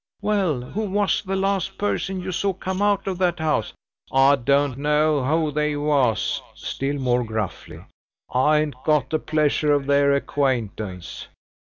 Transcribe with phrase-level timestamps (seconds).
[0.23, 3.71] "Well who was the last person you saw come out of that house?"
[4.11, 7.85] "I don't know who they was!" still more gruffly.
[8.33, 11.27] "I ain't got the pleasure of their acquaintance!"